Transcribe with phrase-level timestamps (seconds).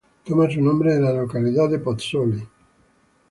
[0.25, 2.43] Toma su nombre de la localidad de Pozzuoli.